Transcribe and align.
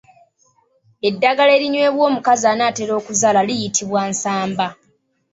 Eddagala 1.07 1.51
erinywebwa 1.57 2.03
omukazi 2.09 2.45
an’atera 2.53 2.93
okuzaala 2.99 3.41
liyitibwa 3.47 3.99
Nsamba. 4.11 4.67